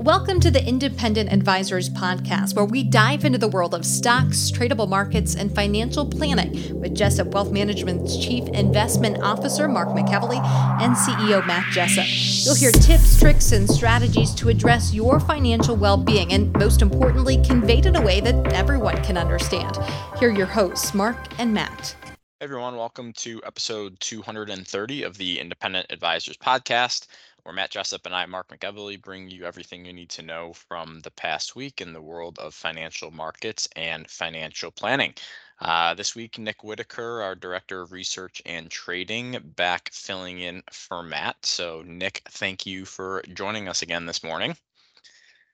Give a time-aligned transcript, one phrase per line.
[0.00, 4.88] Welcome to the Independent Advisors Podcast, where we dive into the world of stocks, tradable
[4.88, 10.38] markets, and financial planning with Jessup Wealth Management's Chief Investment Officer, Mark McEvely,
[10.80, 12.06] and CEO, Matt Jessup.
[12.46, 17.36] You'll hear tips, tricks, and strategies to address your financial well being, and most importantly,
[17.44, 19.76] conveyed in a way that everyone can understand.
[20.18, 21.94] Here are your hosts, Mark and Matt.
[22.40, 27.06] Hey everyone, welcome to episode 230 of the Independent Advisors Podcast
[27.42, 31.00] where Matt Jessup and I, Mark McEvely, bring you everything you need to know from
[31.00, 35.14] the past week in the world of financial markets and financial planning.
[35.60, 41.02] Uh, this week, Nick Whitaker, our Director of Research and Trading, back filling in for
[41.02, 41.44] Matt.
[41.44, 44.56] So, Nick, thank you for joining us again this morning.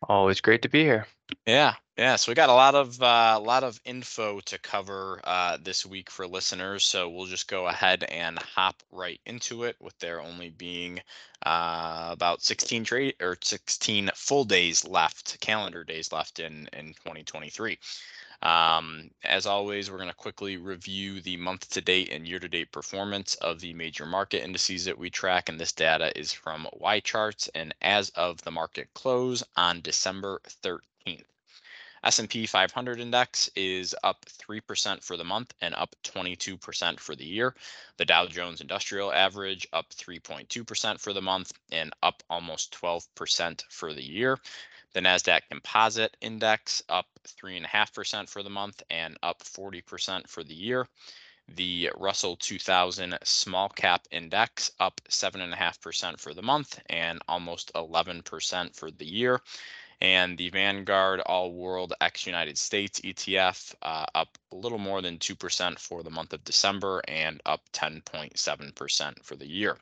[0.02, 1.06] Always great to be here.
[1.46, 2.16] Yeah, yeah.
[2.16, 5.84] So we got a lot of uh, a lot of info to cover uh, this
[5.84, 6.84] week for listeners.
[6.84, 11.00] So we'll just go ahead and hop right into it, with there only being
[11.44, 17.78] uh, about 16 trade or 16 full days left, calendar days left in in 2023.
[18.42, 22.48] Um, as always, we're going to quickly review the month to date and year to
[22.48, 25.48] date performance of the major market indices that we track.
[25.48, 31.24] And this data is from YCharts and as of the market close on December 13th.
[32.04, 37.52] S&P 500 index is up 3% for the month and up 22% for the year.
[37.96, 43.92] The Dow Jones Industrial Average up 3.2% for the month and up almost 12% for
[43.92, 44.38] the year.
[44.96, 50.88] The NASDAQ Composite Index up 3.5% for the month and up 40% for the year.
[51.48, 58.90] The Russell 2000 Small Cap Index up 7.5% for the month and almost 11% for
[58.90, 59.42] the year.
[60.00, 65.18] And the Vanguard All World X United States ETF uh, up a little more than
[65.18, 69.76] 2% for the month of December and up 10.7% for the year.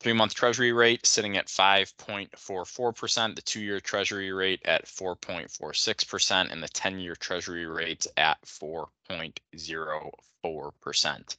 [0.00, 6.62] Three month treasury rate sitting at 5.44%, the two year treasury rate at 4.46%, and
[6.62, 11.36] the 10 year treasury rate at 4.04%.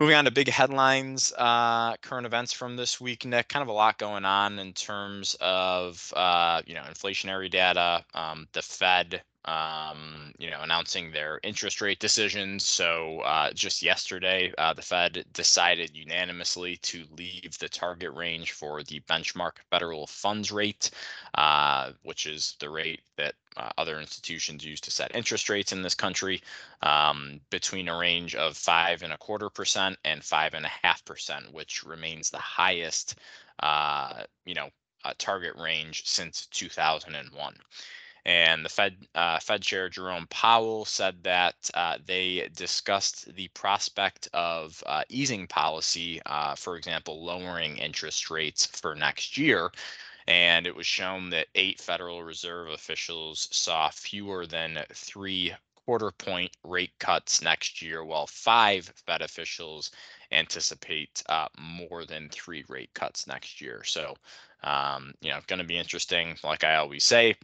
[0.00, 3.48] Moving on to big headlines, uh, current events from this week, Nick.
[3.48, 8.48] Kind of a lot going on in terms of uh, you know inflationary data, um,
[8.52, 12.64] the Fed um, you know, announcing their interest rate decisions.
[12.64, 18.82] So uh, just yesterday, uh, the Fed decided unanimously to leave the target range for
[18.82, 20.90] the benchmark federal funds rate,
[21.34, 25.82] uh, which is the rate that uh, other institutions use to set interest rates in
[25.82, 26.42] this country,
[26.82, 31.04] um, between a range of five and a quarter percent and five and a half
[31.04, 33.16] percent, which remains the highest,
[33.60, 34.70] uh, you know,
[35.04, 37.54] uh, target range since 2001.
[38.26, 44.28] And the Fed uh, Fed Chair Jerome Powell said that uh, they discussed the prospect
[44.32, 49.70] of uh, easing policy, uh, for example, lowering interest rates for next year.
[50.26, 56.50] And it was shown that eight Federal Reserve officials saw fewer than three quarter point
[56.64, 59.90] rate cuts next year, while five Fed officials
[60.32, 63.84] anticipate uh, more than three rate cuts next year.
[63.84, 64.14] So,
[64.62, 66.36] um, you know, going to be interesting.
[66.42, 67.34] Like I always say,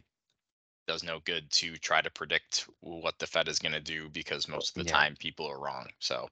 [0.87, 4.47] does no good to try to predict what the Fed is going to do because
[4.47, 4.91] most of the yeah.
[4.91, 5.87] time people are wrong.
[5.99, 6.27] So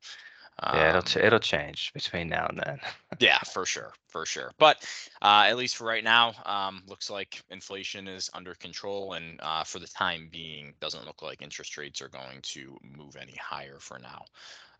[0.61, 2.79] um, yeah, it'll ch- um it'll change between now and then.
[3.19, 4.51] yeah, for sure, for sure.
[4.57, 4.85] But
[5.21, 9.63] uh, at least for right now, um, looks like inflation is under control, and uh,
[9.63, 13.79] for the time being, doesn't look like interest rates are going to move any higher
[13.79, 14.25] for now.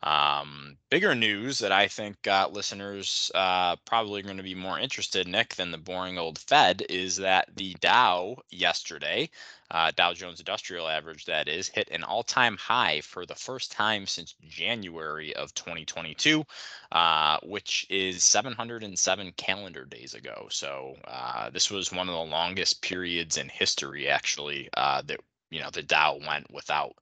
[0.02, 5.28] Um, bigger news that I think uh, listeners uh, probably going to be more interested,
[5.28, 9.30] Nick, than the boring old Fed is that the Dow yesterday,
[9.72, 13.74] uh, Dow Jones Industrial Average, that is, hit an all time high for the first
[13.74, 16.46] time since January of 2022,
[16.94, 20.48] uh, which is 707 calendar days ago.
[20.50, 25.60] So uh, this was one of the longest periods in history, actually, uh, that you
[25.60, 26.96] know the Dow went without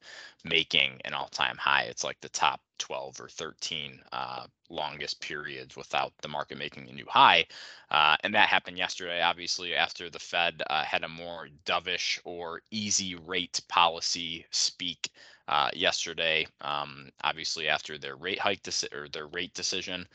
[0.43, 1.83] making an all-time high.
[1.83, 6.93] It's like the top 12 or 13 uh, longest periods without the market making a
[6.93, 7.45] new high,
[7.91, 9.21] uh, and that happened yesterday.
[9.21, 15.11] Obviously, after the Fed uh, had a more dovish or easy rate policy speak
[15.47, 16.45] uh, yesterday.
[16.61, 20.07] Um, obviously, after their rate hike deci- or their rate decision.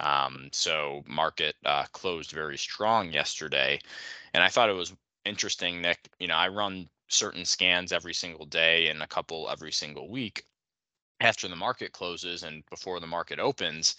[0.00, 3.80] Um, so market uh, closed very strong yesterday,
[4.32, 4.94] and I thought it was
[5.24, 6.08] interesting, Nick.
[6.20, 10.44] You know, I run certain scans every single day and a couple every single week
[11.20, 13.96] after the market closes and before the market opens.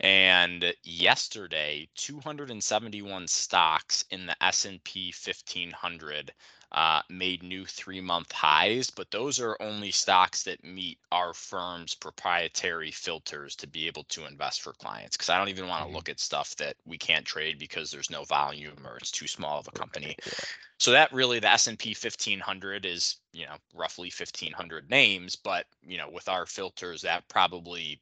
[0.00, 6.32] And yesterday, 271 stocks in the S&P 1500
[6.72, 11.94] uh, made new three month highs, but those are only stocks that meet our firm's
[11.94, 15.16] proprietary filters to be able to invest for clients.
[15.16, 15.96] Because I don't even want to mm-hmm.
[15.96, 19.58] look at stuff that we can't trade because there's no volume or it's too small
[19.58, 20.14] of a company.
[20.26, 20.32] Yeah.
[20.78, 26.10] So that really the S&P 1500 is, you know, roughly 1500 names, but you know,
[26.10, 28.00] with our filters that probably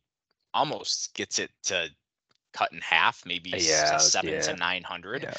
[0.53, 1.89] almost gets it to
[2.53, 4.41] cut in half, maybe yeah, 7 yeah.
[4.41, 5.37] to 900.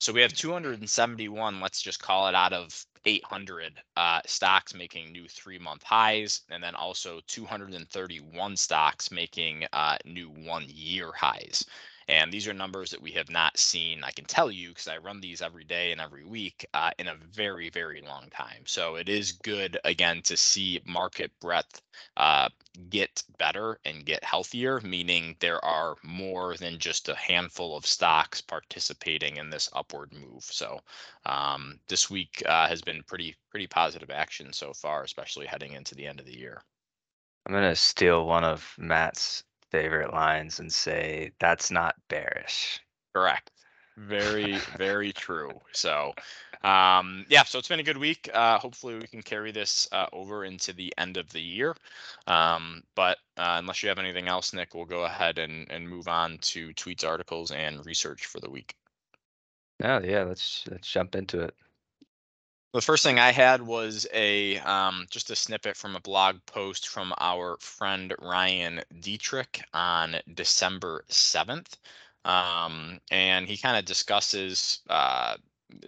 [0.00, 5.28] So we have 271, let's just call it out of 800 uh, stocks making new
[5.28, 11.66] three month highs, and then also 231 stocks making uh, new one year highs.
[12.10, 14.96] And these are numbers that we have not seen, I can tell you, because I
[14.96, 18.64] run these every day and every week uh, in a very, very long time.
[18.66, 21.80] So it is good, again, to see market breadth
[22.16, 22.48] uh,
[22.88, 28.40] get better and get healthier, meaning there are more than just a handful of stocks
[28.40, 30.42] participating in this upward move.
[30.42, 30.80] So
[31.26, 35.94] um, this week uh, has been pretty, pretty positive action so far, especially heading into
[35.94, 36.60] the end of the year.
[37.46, 42.80] I'm going to steal one of Matt's favorite lines and say that's not bearish.
[43.14, 43.50] Correct.
[43.96, 45.50] Very, very true.
[45.72, 46.14] So,
[46.62, 48.30] um, yeah, so it's been a good week.
[48.32, 51.74] Uh, hopefully, we can carry this uh, over into the end of the year.
[52.26, 56.08] Um, but uh, unless you have anything else, Nick, we'll go ahead and, and move
[56.08, 58.74] on to tweets, articles, and research for the week.
[59.82, 61.54] Oh, yeah, let's let's jump into it.
[62.72, 66.88] The first thing I had was a um, just a snippet from a blog post
[66.88, 71.74] from our friend Ryan Detrick on December 7th.
[72.24, 75.36] Um, and he kind of discusses uh,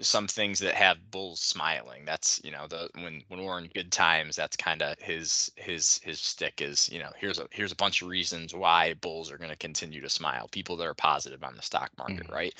[0.00, 2.04] some things that have bulls smiling.
[2.04, 6.00] That's you know the when when we're in good times, that's kind of his his
[6.02, 9.38] his stick is you know here's a here's a bunch of reasons why bulls are
[9.38, 10.48] going to continue to smile.
[10.50, 12.34] People that are positive on the stock market, mm-hmm.
[12.34, 12.54] right?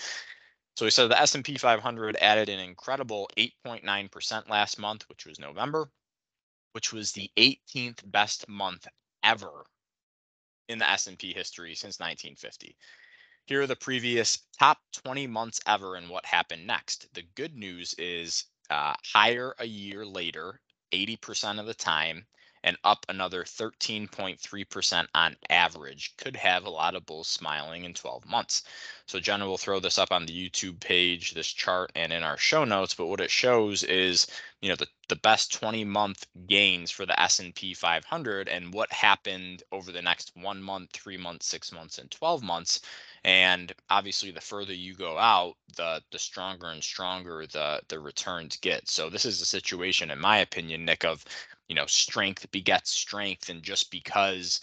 [0.76, 5.90] So we said the S&P 500 added an incredible 8.9% last month, which was November,
[6.72, 8.88] which was the 18th best month
[9.22, 9.66] ever
[10.69, 12.76] in the S&P history since 1950.
[13.46, 17.06] Here are the previous top 20 months ever and what happened next.
[17.12, 20.60] The good news is uh, higher a year later,
[20.92, 22.26] 80% of the time,
[22.64, 26.17] and up another 13.3% on average.
[26.17, 28.62] Could have a lot of bulls smiling in 12 months.
[29.06, 32.38] So Jenna will throw this up on the YouTube page, this chart, and in our
[32.38, 32.94] show notes.
[32.94, 34.26] But what it shows is,
[34.61, 39.62] you know, the, the best 20 month gains for the S&P 500 and what happened
[39.73, 42.81] over the next one month, three months, six months, and 12 months.
[43.25, 48.56] And obviously, the further you go out, the the stronger and stronger the the returns
[48.56, 48.88] get.
[48.88, 51.25] So this is a situation, in my opinion, Nick, of
[51.72, 54.60] you know strength begets strength and just because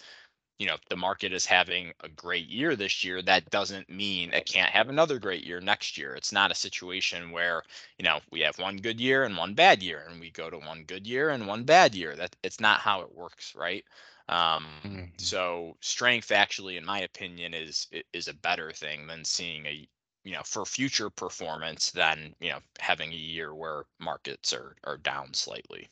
[0.60, 4.46] you know the market is having a great year this year that doesn't mean it
[4.46, 6.14] can't have another great year next year.
[6.14, 7.64] It's not a situation where
[7.98, 10.58] you know we have one good year and one bad year and we go to
[10.58, 12.14] one good year and one bad year.
[12.14, 13.84] That it's not how it works right?
[14.28, 15.04] Um, mm-hmm.
[15.16, 19.88] so strength actually in my opinion is is a better thing than seeing a
[20.22, 24.98] you know for future performance than you know having a year where markets are are
[24.98, 25.88] down slightly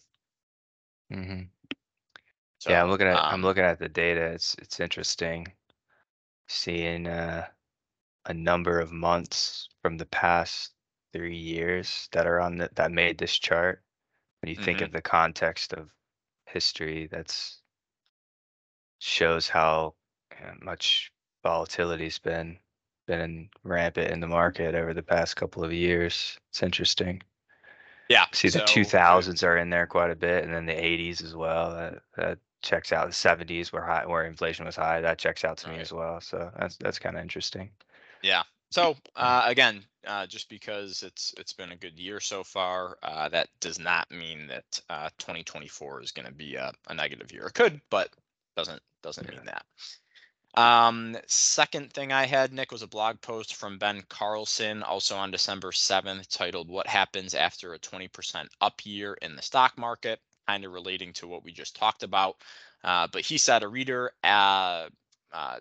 [1.11, 1.43] hmm
[2.59, 4.23] So, Yeah, I'm looking at I'm um looking at the data.
[4.23, 5.47] It's it's interesting
[6.49, 7.47] seeing uh,
[8.27, 10.73] a number of months from the past
[11.13, 13.83] three years that are on the, that made this chart.
[14.43, 14.97] When you think of mm-hmm.
[14.97, 15.91] the context of
[16.47, 17.61] history, that's
[19.01, 19.95] shows how
[20.33, 21.13] uh, much
[21.45, 22.59] volatility's been
[23.07, 26.39] been rampant in the market over the past couple of years.
[26.51, 27.23] It's interesting.
[28.09, 28.27] Yeah.
[28.33, 31.35] See the two thousands are in there quite a bit, and then the eighties as
[31.35, 31.71] well.
[31.71, 33.07] That that checks out.
[33.07, 35.01] The seventies where high where inflation was high.
[35.01, 36.21] That checks out to me as well.
[36.21, 37.71] So that's that's kind of interesting.
[38.23, 38.43] Yeah.
[38.71, 43.29] So uh, again, uh, just because it's it's been a good year so far, uh,
[43.29, 47.47] that does not mean that uh, 2024 is going to be a, a, negative year.
[47.47, 48.11] It could, but
[48.57, 49.37] doesn't doesn't yeah.
[49.37, 49.65] mean that.
[50.55, 55.31] Um, second thing I had, Nick, was a blog post from Ben Carlson, also on
[55.31, 60.65] December 7th, titled What Happens After a 20% Up Year in the Stock Market, kind
[60.65, 62.37] of relating to what we just talked about.
[62.83, 64.89] Uh, but he said a reader uh,
[65.33, 65.61] uh,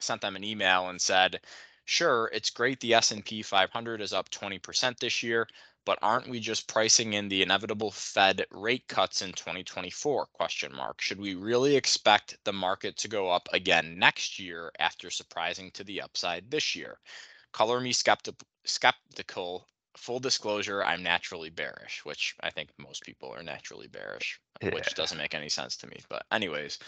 [0.00, 1.40] sent them an email and said,
[1.86, 5.46] Sure, it's great the S&P 500 is up 20% this year,
[5.84, 10.26] but aren't we just pricing in the inevitable Fed rate cuts in 2024?
[10.32, 11.00] Question mark.
[11.00, 15.84] Should we really expect the market to go up again next year after surprising to
[15.84, 16.98] the upside this year?
[17.52, 18.46] Color me skeptical.
[18.64, 19.68] Skeptical.
[19.96, 24.74] Full disclosure, I'm naturally bearish, which I think most people are naturally bearish, yeah.
[24.74, 26.00] which doesn't make any sense to me.
[26.08, 26.80] But anyways,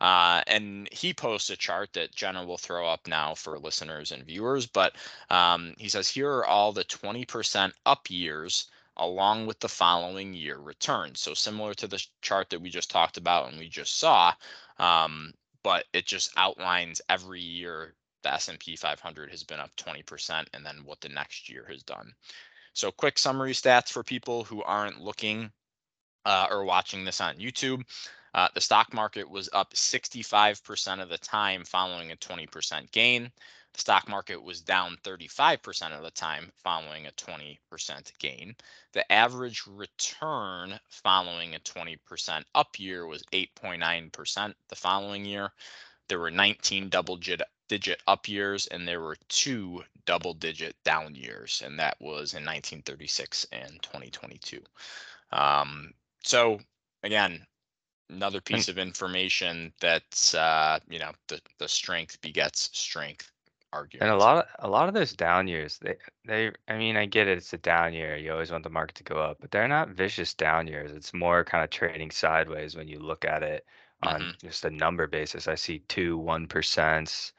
[0.00, 4.24] Uh, and he posts a chart that Jenna will throw up now for listeners and
[4.24, 4.66] viewers.
[4.66, 4.96] But
[5.30, 10.58] um, he says here are all the 20% up years along with the following year
[10.58, 11.20] returns.
[11.20, 14.32] So similar to the chart that we just talked about and we just saw,
[14.78, 20.64] um, but it just outlines every year the S&P 500 has been up 20% and
[20.64, 22.12] then what the next year has done.
[22.72, 25.50] So quick summary stats for people who aren't looking
[26.24, 27.82] uh, or watching this on YouTube.
[28.36, 33.32] Uh, the stock market was up 65% of the time following a 20% gain.
[33.72, 37.56] The stock market was down 35% of the time following a 20%
[38.18, 38.54] gain.
[38.92, 45.50] The average return following a 20% up year was 8.9% the following year.
[46.08, 51.62] There were 19 double digit up years and there were two double digit down years,
[51.64, 54.60] and that was in 1936 and 2022.
[55.32, 56.60] Um, so
[57.02, 57.46] again,
[58.10, 63.30] another piece of information that's uh, you know the the strength begets strength
[63.72, 64.10] argument.
[64.10, 67.06] And a lot of a lot of those down years, they they I mean, I
[67.06, 68.16] get it, it's a down year.
[68.16, 70.92] You always want the market to go up, but they're not vicious down years.
[70.92, 73.64] It's more kind of trading sideways when you look at it
[74.02, 74.46] on mm-hmm.
[74.46, 75.48] just a number basis.
[75.48, 77.32] I see two one percent,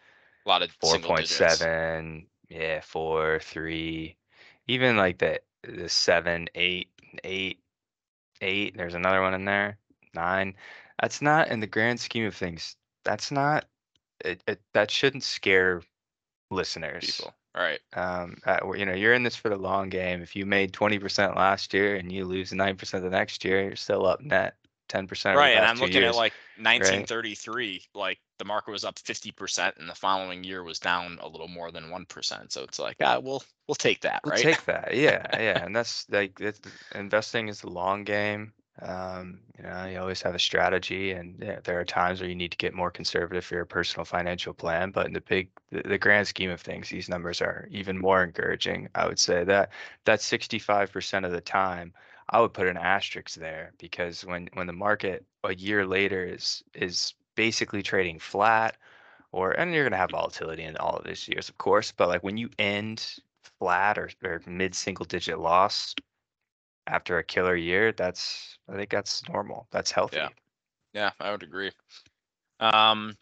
[0.45, 4.15] a lot of four point seven, yeah, four, three,
[4.67, 6.89] even like the the seven, eight,
[7.23, 7.59] eight,
[8.41, 8.75] eight.
[8.77, 9.77] There's another one in there,
[10.17, 10.55] nine.
[11.01, 12.75] That's not in the grand scheme of things.
[13.05, 13.65] That's not
[14.25, 15.81] it, it that shouldn't scare
[16.49, 17.17] listeners.
[17.17, 17.33] People.
[17.55, 17.79] Right.
[17.93, 20.21] Um, uh, you know, you're in this for the long game.
[20.21, 24.05] If you made 20% last year and you lose 9% the next year, you're still
[24.05, 24.55] up net
[24.89, 25.35] 10%.
[25.35, 25.57] Right.
[25.57, 27.99] And I'm looking years, at like 1933, right?
[27.99, 31.71] like the market was up 50% and the following year was down a little more
[31.71, 32.51] than 1%.
[32.51, 34.21] So it's like, ah, we'll, we'll take that.
[34.23, 34.43] We'll right.
[34.43, 34.95] take that.
[34.95, 35.25] Yeah.
[35.33, 35.63] yeah.
[35.65, 36.39] And that's like,
[36.93, 38.53] investing is the long game.
[38.81, 42.51] Um, you know, you always have a strategy, and there are times where you need
[42.51, 44.91] to get more conservative for your personal financial plan.
[44.91, 48.23] But in the big, the, the grand scheme of things, these numbers are even more
[48.23, 48.89] encouraging.
[48.93, 49.71] I would say that
[50.05, 51.93] that 65% of the time,
[52.29, 56.63] I would put an asterisk there because when when the market a year later is
[56.73, 58.77] is basically trading flat,
[59.31, 61.91] or and you're gonna have volatility in all of these years, of course.
[61.91, 63.19] But like when you end
[63.59, 65.95] flat or, or mid single digit loss
[66.87, 69.67] after a killer year, that's I think that's normal.
[69.71, 70.17] That's healthy.
[70.17, 70.29] Yeah.
[70.93, 71.71] Yeah, I would agree.
[72.59, 73.15] Um,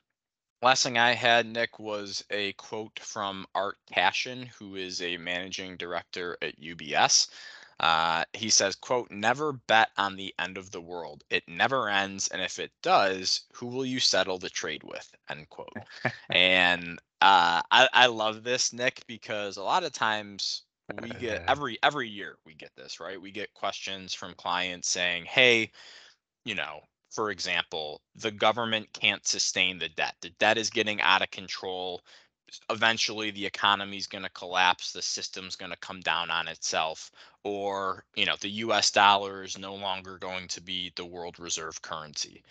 [0.61, 5.75] last thing I had, Nick, was a quote from Art Cashin, who is a managing
[5.75, 7.27] director at UBS.
[7.81, 11.23] Uh, he says, quote, never bet on the end of the world.
[11.29, 12.29] It never ends.
[12.29, 15.13] And if it does, who will you settle the trade with?
[15.29, 15.75] End quote.
[16.29, 20.63] and uh, I, I love this, Nick, because a lot of times
[21.01, 23.21] we uh, get every every year we get this right?
[23.21, 25.71] We get questions from clients saying hey
[26.45, 30.15] you know for example the government can't sustain the debt.
[30.21, 32.01] The debt is getting out of control.
[32.69, 34.91] Eventually the economy is going to collapse.
[34.91, 37.11] The system's going to come down on itself.
[37.43, 41.81] Or you know the us dollar is no longer going to be the world reserve
[41.81, 42.43] currency.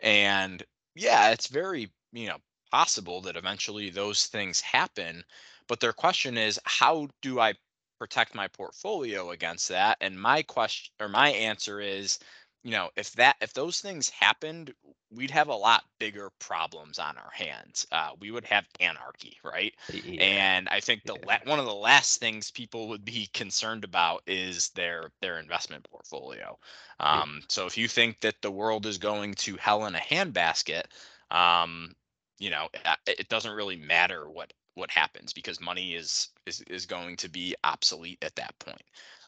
[0.00, 0.62] And
[0.94, 2.38] yeah it's very you know
[2.70, 5.24] possible that eventually those things happen
[5.68, 7.54] but their question is how do i
[7.98, 12.18] protect my portfolio against that and my question or my answer is
[12.64, 14.72] you know if that if those things happened
[15.10, 19.74] we'd have a lot bigger problems on our hands uh, we would have anarchy right
[19.92, 20.22] yeah.
[20.22, 21.38] and i think the yeah.
[21.44, 25.86] la- one of the last things people would be concerned about is their their investment
[25.90, 26.58] portfolio
[27.00, 27.44] um, yeah.
[27.48, 30.84] so if you think that the world is going to hell in a handbasket
[31.30, 31.94] um,
[32.38, 32.68] you know
[33.06, 37.54] it doesn't really matter what what happens because money is is is going to be
[37.64, 38.82] obsolete at that point.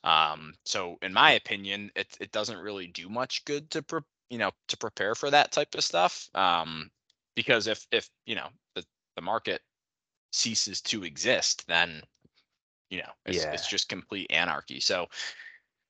[0.05, 4.39] Um, so in my opinion, it it doesn't really do much good to pre- you
[4.39, 6.29] know to prepare for that type of stuff.
[6.35, 6.91] Um,
[7.35, 8.85] because if if you know the
[9.17, 9.61] the market
[10.33, 12.03] ceases to exist, then
[12.89, 13.53] you know it's, yeah.
[13.53, 14.81] it's just complete anarchy.
[14.81, 15.07] So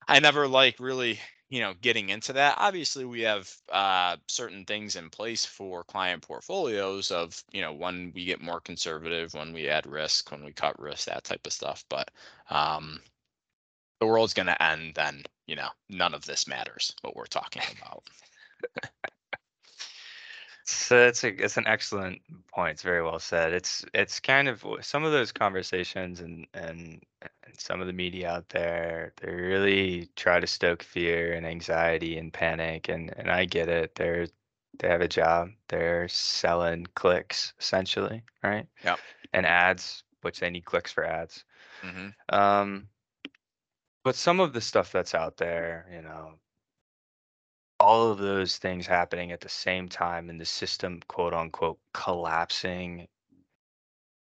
[0.09, 1.21] I never like really
[1.51, 6.23] you know getting into that obviously we have uh, certain things in place for client
[6.23, 10.53] portfolios of you know when we get more conservative when we add risk when we
[10.53, 12.11] cut risk that type of stuff but
[12.49, 13.01] um,
[14.01, 17.63] the world's going to end then you know none of this matters what we're talking
[17.83, 18.03] about
[20.71, 22.21] so it's a it's an excellent
[22.55, 22.73] point.
[22.73, 23.53] It's very well said.
[23.53, 28.31] It's it's kind of some of those conversations and and, and some of the media
[28.31, 29.13] out there.
[29.21, 32.89] They really try to stoke fear and anxiety and panic.
[32.89, 33.95] And and I get it.
[33.95, 34.27] They're
[34.79, 35.51] they have a job.
[35.69, 38.67] They're selling clicks essentially, right?
[38.85, 38.97] Yeah.
[39.33, 41.45] And ads, which they need clicks for ads.
[41.83, 42.35] Mm-hmm.
[42.35, 42.89] Um,
[44.05, 46.35] but some of the stuff that's out there, you know,
[47.79, 53.09] all of those things happening at the same time and the system quote unquote collapsing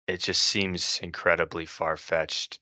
[0.06, 2.58] it just seems incredibly far-fetched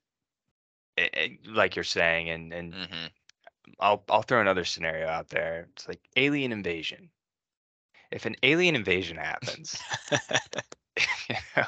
[1.47, 3.07] like you're saying and and hmm
[3.81, 5.69] I'll I'll throw another scenario out there.
[5.73, 7.11] It's like alien invasion.
[8.13, 9.85] If an alien invasion happens,
[11.29, 11.65] you know,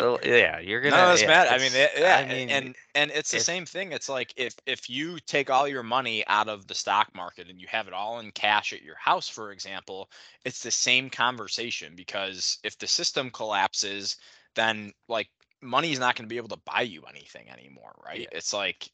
[0.00, 0.96] oh, yeah, you're gonna.
[0.96, 1.48] No, that's yeah, bad.
[1.48, 3.92] I mean, it's- yeah, I mean, and and it's the if- same thing.
[3.92, 7.60] It's like if if you take all your money out of the stock market and
[7.60, 10.10] you have it all in cash at your house, for example,
[10.44, 14.16] it's the same conversation because if the system collapses,
[14.54, 15.28] then like
[15.62, 18.20] money is not going to be able to buy you anything anymore, right?
[18.20, 18.28] Yeah.
[18.32, 18.90] It's like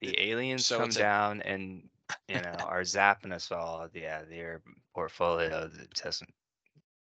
[0.00, 1.88] the aliens so come a- down and
[2.28, 3.88] you know are zapping us all.
[3.92, 4.62] Yeah, their
[4.94, 5.70] portfolio
[6.02, 6.32] doesn't.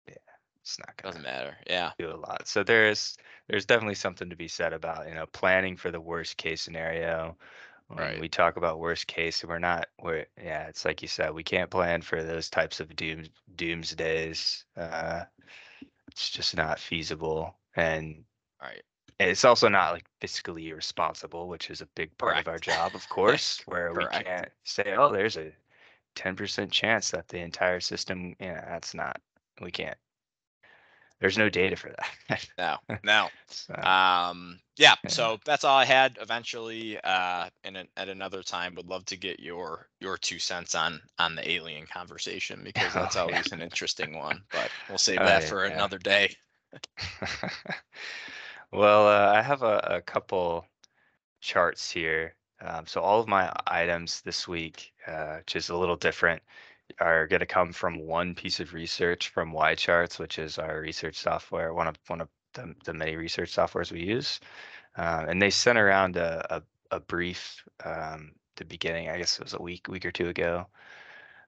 [0.07, 0.15] Yeah,
[0.61, 1.57] it's not gonna doesn't matter.
[1.67, 1.91] Yeah.
[1.97, 2.47] do a lot.
[2.47, 3.17] So there's
[3.47, 7.37] there's definitely something to be said about you know planning for the worst case scenario.
[7.87, 8.19] When Right.
[8.19, 11.69] we talk about worst case, we're not we're yeah, it's like you said, we can't
[11.69, 14.63] plan for those types of doom doomsdays.
[14.77, 15.25] Uh,
[16.11, 18.23] it's just not feasible, and
[18.61, 18.83] Right.
[19.19, 23.07] it's also not like fiscally responsible, which is a big part of our job, of
[23.09, 25.53] course, where we can't say, oh, there's a
[26.15, 29.21] 10% chance that the entire system, yeah, that's not,
[29.61, 29.97] we can't.
[31.19, 31.93] There's no data for
[32.29, 32.49] that.
[32.57, 32.77] No.
[33.03, 33.29] No.
[33.47, 35.09] So, Um, yeah, Yeah.
[35.09, 36.17] so that's all I had.
[36.21, 40.75] Eventually, uh, in an, at another time, would love to get your your two cents
[40.75, 43.41] on on the alien conversation because that's Oh, yeah.
[43.41, 44.45] always an interesting one.
[44.51, 45.85] But we'll save Oh, that yeah, for yeah.
[45.85, 46.35] another day.
[48.73, 50.65] Well, uh, I have a, a couple
[51.41, 52.35] charts here.
[52.61, 56.41] Um, so all of my items this week, uh, which is a little different,
[56.99, 61.17] are going to come from one piece of research from YCharts, which is our research
[61.17, 64.39] software, one of one of the, the many research softwares we use.
[64.97, 66.63] Uh, and they sent around a, a,
[66.97, 70.67] a brief um, the beginning, I guess it was a week week or two ago,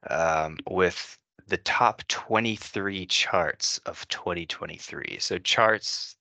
[0.09, 5.17] um, with the top 23 charts of 2023.
[5.19, 6.15] So charts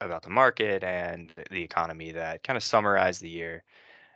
[0.00, 3.64] about the market and the economy that kind of summarized the year.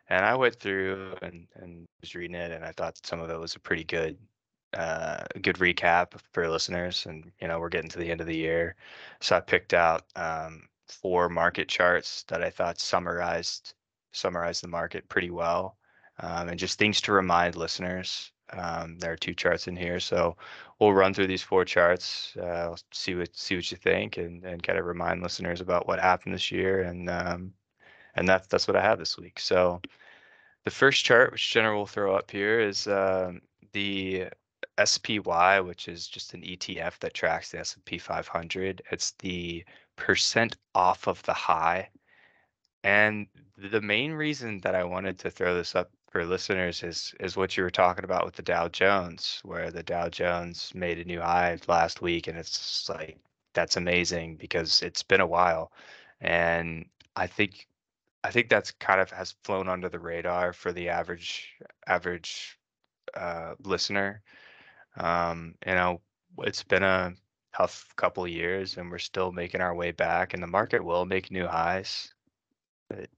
[0.08, 3.38] And I went through and, and was reading it, and I thought some of it
[3.38, 4.18] was a pretty good,
[4.74, 7.06] uh, good recap for listeners.
[7.06, 8.74] And you know, we're getting to the end of the year,
[9.20, 13.74] so I picked out um, four market charts that I thought summarized
[14.12, 15.76] summarized the market pretty well,
[16.18, 18.32] um, and just things to remind listeners.
[18.52, 20.36] Um, there are two charts in here, so
[20.78, 24.62] we'll run through these four charts, uh, see what see what you think, and and
[24.62, 27.52] kind of remind listeners about what happened this year, and um,
[28.16, 29.38] and that's that's what I have this week.
[29.40, 29.80] So
[30.64, 33.40] the first chart, which Jenna will throw up here, is um,
[33.72, 34.26] the
[34.84, 38.82] SPY, which is just an ETF that tracks the S&P 500.
[38.90, 39.64] It's the
[39.96, 41.88] percent off of the high.
[42.82, 47.36] And the main reason that I wanted to throw this up for listeners is is
[47.36, 51.04] what you were talking about with the Dow Jones, where the Dow Jones made a
[51.04, 53.18] new high last week, and it's like
[53.54, 55.72] that's amazing because it's been a while,
[56.20, 57.68] and I think
[58.24, 62.58] I think that's kind of has flown under the radar for the average average
[63.14, 64.22] uh, listener.
[64.96, 66.00] Um, you know,
[66.38, 67.14] it's been a
[67.56, 71.06] tough couple of years, and we're still making our way back, and the market will
[71.06, 72.14] make new highs.
[72.90, 73.10] It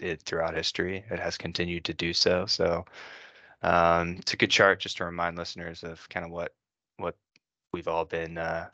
[0.00, 1.04] did throughout history.
[1.10, 2.46] It has continued to do so.
[2.46, 2.84] So
[3.62, 6.54] um, it's a good chart just to remind listeners of kind of what
[6.96, 7.16] what
[7.72, 8.68] we've all been uh,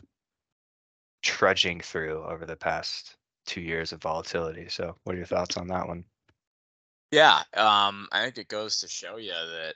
[1.22, 4.68] trudging through over the past two years of volatility.
[4.68, 6.04] So, what are your thoughts on that one?
[7.10, 9.74] Yeah, um, I think it goes to show you that,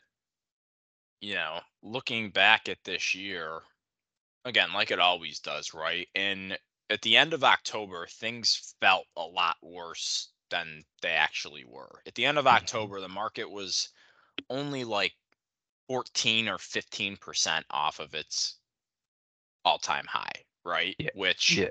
[1.20, 3.60] you know, looking back at this year,
[4.44, 6.08] again, like it always does, right?
[6.14, 6.58] And
[6.88, 12.02] at the end of October, things felt a lot worse than they actually were.
[12.06, 12.58] At the end of Mhm.
[12.58, 13.90] October, the market was
[14.50, 15.14] only like
[15.88, 18.60] 14 or 15% off of its
[19.64, 20.96] all-time high, right?
[20.98, 21.70] Yeah, Which Yeah,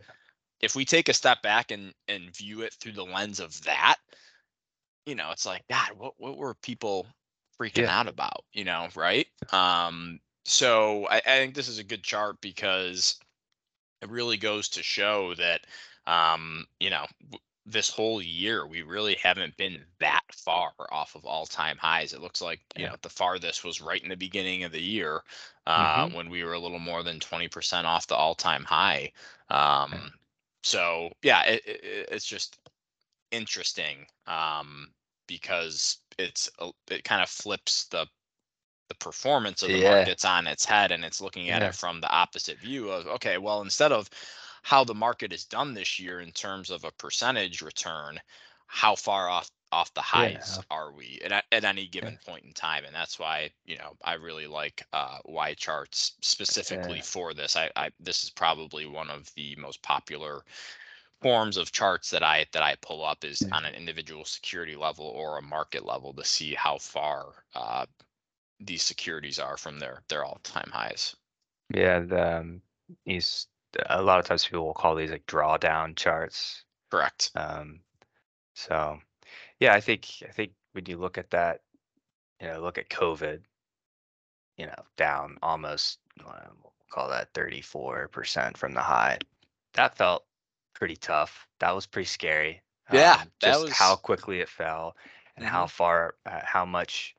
[0.61, 3.97] if we take a step back and and view it through the lens of that,
[5.05, 7.07] you know, it's like, God, what what were people
[7.59, 7.89] freaking Yeah.
[7.89, 8.45] out about?
[8.53, 9.27] You know, right?
[9.51, 13.19] Um, so I, I think this is a good chart because
[14.01, 15.61] it really goes to show that
[16.07, 17.05] um, you know,
[17.71, 22.13] this whole year we really haven't been that far off of all-time highs.
[22.13, 22.89] It looks like, you Yeah.
[22.89, 25.23] know, the farthest was right in the beginning of the year,
[25.67, 26.09] uh, Mhm.
[26.09, 29.11] when we were a little more than 20% off the all-time high.
[29.49, 30.11] Um,
[30.63, 32.59] so yeah, it, it- it's just
[33.31, 34.93] interesting um,
[35.27, 36.49] because it's
[36.89, 38.07] it kind of flips the
[38.89, 39.79] the performance of the Yeah.
[39.79, 41.63] markets on its head and it's looking at Yeah.
[41.63, 44.09] it from the opposite view of okay well instead of
[44.63, 48.19] how the market is done this year in terms of a percentage return
[48.67, 50.63] how far off off the highs yeah.
[50.71, 52.31] are we at, at any given yeah.
[52.31, 55.17] point in time and that's why you know i really like uh
[55.57, 57.03] charts specifically yeah.
[57.03, 60.43] for this I, I this is probably one of the most popular
[61.21, 65.05] forms of charts that i that i pull up is on an individual security level
[65.05, 67.85] or a market level to see how far uh
[68.59, 71.15] these securities are from their their all-time highs
[71.73, 72.61] yeah the um,
[73.05, 73.47] these
[73.87, 77.79] a lot of times people will call these like drawdown charts correct um
[78.53, 78.99] so
[79.59, 81.61] yeah, I think I think when you look at that,
[82.41, 83.41] you know, look at COVID,
[84.57, 89.17] you know, down almost uh, we'll call that 34% from the high.
[89.73, 90.25] That felt
[90.73, 91.47] pretty tough.
[91.59, 92.61] That was pretty scary.
[92.91, 93.71] Yeah, um, just was...
[93.71, 94.95] how quickly it fell
[95.35, 95.53] and mm-hmm.
[95.53, 97.15] how far, uh, how much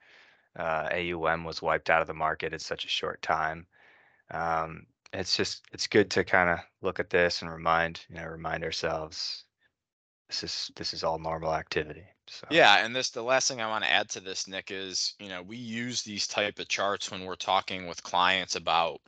[0.59, 3.67] uh, AUM was wiped out of the market in such a short time.
[4.31, 8.27] Um, it's just it's good to kind of look at this and remind you know
[8.27, 9.44] remind ourselves
[10.29, 12.05] this is this is all normal activity.
[12.29, 15.14] So Yeah, and this the last thing I want to add to this, Nick, is
[15.18, 19.01] you know we use these type of charts when we're talking with clients about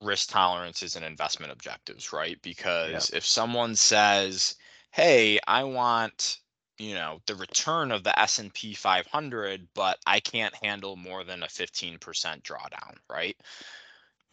[0.00, 2.40] risk tolerances and investment objectives, right?
[2.42, 4.56] Because if someone says,
[4.90, 6.38] "Hey, I want
[6.78, 11.48] you know the return of the S&P 500, but I can't handle more than a
[11.48, 13.36] 15% drawdown," right?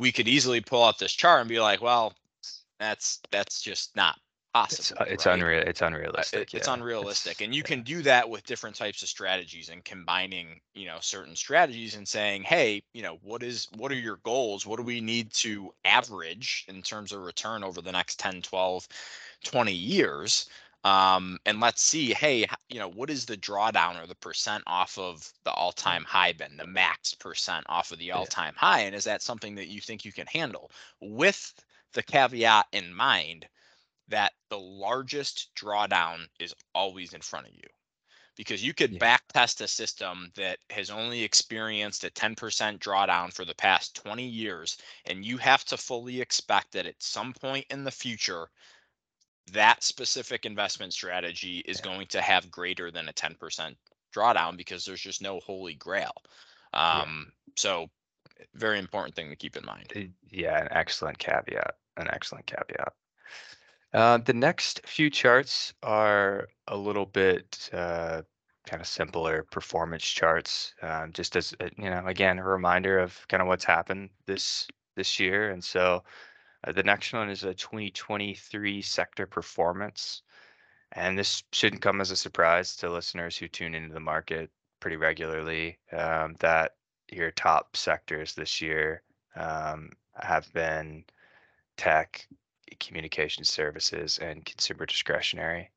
[0.03, 2.13] We could easily pull out this chart and be like, "Well,
[2.79, 4.17] that's that's just not
[4.55, 5.39] it's uh, it's right?
[5.39, 7.67] unreal it's unrealistic it, it's unrealistic and you yeah.
[7.67, 12.07] can do that with different types of strategies and combining you know certain strategies and
[12.07, 15.73] saying hey you know what is what are your goals what do we need to
[15.85, 18.87] average in terms of return over the next 10 12
[19.43, 20.47] 20 years
[20.83, 24.97] um, and let's see hey you know what is the drawdown or the percent off
[24.97, 29.03] of the all-time high been the max percent off of the all-time high and is
[29.05, 30.71] that something that you think you can handle?
[30.99, 31.53] With
[31.93, 33.47] the caveat in mind
[34.07, 37.69] that the largest drawdown is always in front of you
[38.35, 38.99] because you could yeah.
[38.99, 42.35] back test a system that has only experienced a 10%
[42.79, 47.33] drawdown for the past 20 years and you have to fully expect that at some
[47.33, 48.49] point in the future
[49.51, 51.91] that specific investment strategy is yeah.
[51.91, 53.75] going to have greater than a 10%
[54.15, 56.13] drawdown because there's just no holy grail
[56.73, 57.53] um, yeah.
[57.55, 57.89] so
[58.55, 62.93] very important thing to keep in mind yeah an excellent caveat an excellent caveat
[63.93, 68.21] uh, the next few charts are a little bit uh,
[68.67, 73.25] kind of simpler performance charts, um, just as uh, you know, again, a reminder of
[73.27, 75.51] kind of what's happened this this year.
[75.51, 76.03] And so,
[76.63, 80.21] uh, the next one is a 2023 sector performance,
[80.91, 84.49] and this shouldn't come as a surprise to listeners who tune into the market
[84.79, 85.77] pretty regularly.
[85.91, 86.75] Um, that
[87.11, 89.03] your top sectors this year
[89.35, 91.03] um, have been
[91.77, 92.27] tech,
[92.79, 95.61] communication services and consumer discretionary.
[95.61, 95.69] I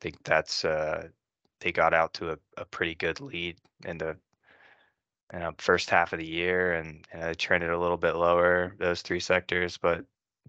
[0.00, 1.08] think that's uh,
[1.60, 4.16] they got out to a, a pretty good lead in the
[5.32, 8.74] you know, first half of the year, and uh, they trended a little bit lower
[8.78, 10.04] those three sectors, but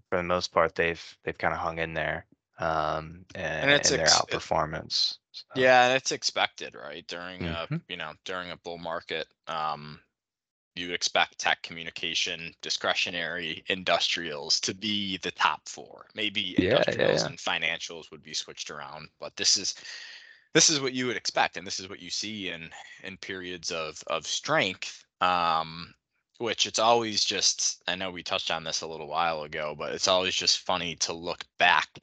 [0.08, 2.26] for the most part, they've they've kind of hung in there
[2.58, 5.18] um, and, and it's in their outperformance.
[5.32, 5.44] So.
[5.54, 7.06] Yeah, and it's expected, right?
[7.06, 7.74] During mm-hmm.
[7.74, 10.00] a you know during a bull market, um,
[10.74, 17.16] you expect tech communication discretionary industrials to be the top four maybe yeah, industrials yeah,
[17.16, 17.26] yeah.
[17.26, 19.74] and financials would be switched around but this is
[20.52, 22.68] this is what you would expect and this is what you see in
[23.04, 25.94] in periods of of strength um
[26.38, 29.92] which it's always just i know we touched on this a little while ago but
[29.92, 31.98] it's always just funny to look back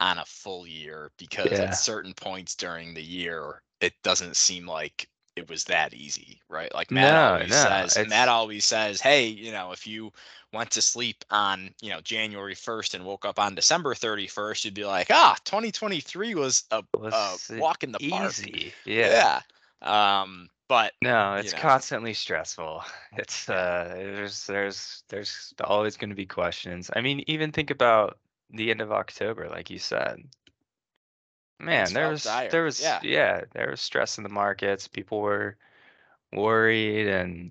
[0.00, 5.08] on a full year because at certain points during the year it doesn't seem like
[5.36, 6.74] it was that easy, right?
[6.74, 8.10] Like Matt no, always no, says, it's...
[8.10, 10.10] Matt always says, hey, you know, if you
[10.52, 14.74] went to sleep on, you know, January 1st and woke up on December 31st, you'd
[14.74, 18.10] be like, ah, 2023 was a, a walk in the easy.
[18.10, 18.72] park.
[18.86, 19.40] Yeah.
[19.82, 20.20] Yeah.
[20.22, 21.62] Um, but no, it's you know.
[21.62, 22.82] constantly stressful.
[23.18, 26.90] It's uh, there's there's there's always going to be questions.
[26.94, 28.18] I mean, even think about
[28.50, 30.18] the end of October, like you said.
[31.58, 32.50] Man, there was dire.
[32.50, 33.00] there was Yeah.
[33.02, 34.86] yeah, there was stress in the markets.
[34.86, 35.56] People were
[36.32, 37.50] worried and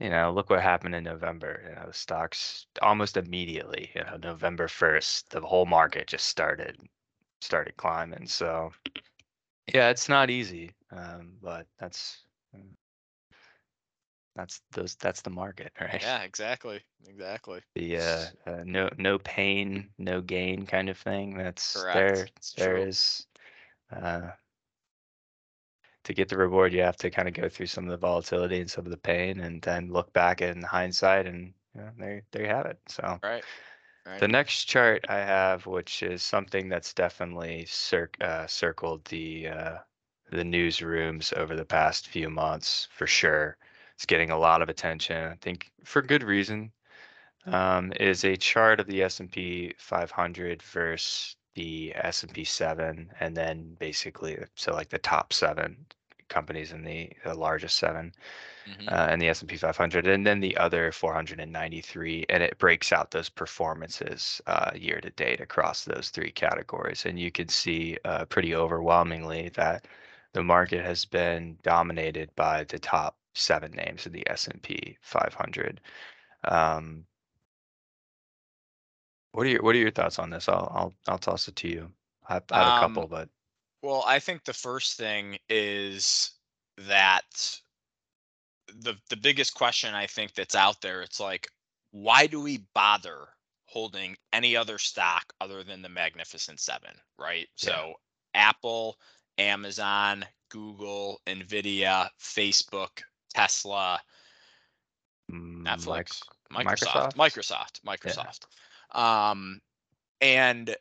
[0.00, 1.62] you know, look what happened in November.
[1.68, 6.80] You know, the stocks almost immediately, you know, November 1st, the whole market just started
[7.40, 8.26] started climbing.
[8.26, 8.72] So
[9.72, 10.72] yeah, it's not easy.
[10.90, 12.24] Um, but that's
[12.56, 12.74] mm,
[14.36, 16.02] that's those that's the market, right?
[16.02, 16.80] Yeah, exactly.
[17.06, 17.60] Exactly.
[17.74, 21.36] The uh, uh no no pain, no gain kind of thing.
[21.36, 21.94] That's Correct.
[21.94, 22.86] there it's there true.
[22.88, 23.26] is
[23.92, 24.30] uh
[26.04, 28.60] to get the reward you have to kind of go through some of the volatility
[28.60, 32.22] and some of the pain and then look back in hindsight and you know, there
[32.32, 32.78] there you have it.
[32.88, 33.44] So right.
[34.06, 34.20] Right.
[34.20, 39.78] The next chart I have, which is something that's definitely cir- uh, circled the uh,
[40.30, 43.56] the newsrooms over the past few months for sure.
[43.94, 45.16] It's getting a lot of attention.
[45.16, 46.72] I think for good reason.
[47.46, 54.38] Um, is a chart of the S&P 500 versus the S&P 7 and then basically
[54.54, 55.76] so like the top 7
[56.28, 58.12] companies in the, the largest 7
[58.68, 58.88] mm-hmm.
[58.88, 63.28] uh, in the S&P 500 and then the other 493 and it breaks out those
[63.28, 68.54] performances uh, year to date across those three categories and you can see uh, pretty
[68.54, 69.86] overwhelmingly that
[70.34, 75.80] the market has been dominated by the top 7 names of the S&P 500
[76.44, 77.04] um,
[79.32, 80.48] what are your What are your thoughts on this?
[80.48, 81.90] I'll I'll I'll toss it to you.
[82.28, 83.28] I have, I have a couple, um, but
[83.82, 86.32] well, I think the first thing is
[86.88, 87.60] that
[88.80, 91.02] the the biggest question I think that's out there.
[91.02, 91.48] It's like,
[91.90, 93.28] why do we bother
[93.66, 97.46] holding any other stock other than the Magnificent Seven, right?
[97.58, 97.70] Yeah.
[97.70, 97.92] So
[98.34, 98.98] Apple,
[99.38, 103.02] Amazon, Google, Nvidia, Facebook,
[103.34, 104.00] Tesla,
[105.30, 106.22] Netflix,
[106.52, 108.46] Microsoft, Microsoft, Microsoft,
[108.94, 108.98] Microsoft.
[108.98, 109.60] Um,
[110.20, 110.74] and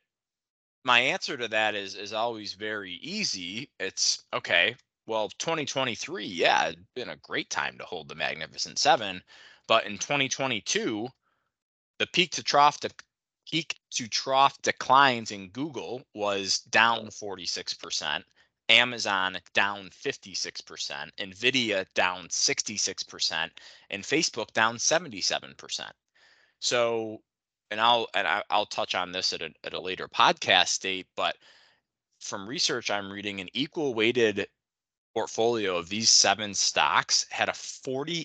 [0.83, 3.69] my answer to that is is always very easy.
[3.79, 4.75] It's okay.
[5.05, 9.21] Well, 2023, yeah, it's been a great time to hold the Magnificent Seven,
[9.67, 11.07] but in 2022,
[11.99, 12.89] the peak to trough to
[13.49, 18.23] peak to trough declines in Google was down 46%,
[18.69, 23.49] Amazon down 56%, Nvidia down 66%,
[23.89, 25.91] and Facebook down 77%.
[26.59, 27.21] So
[27.69, 31.07] and I'll and I, will touch on this at a, at a later podcast date,
[31.15, 31.35] but
[32.19, 34.47] from research I'm reading, an equal weighted
[35.13, 38.19] portfolio of these seven stocks had a 48%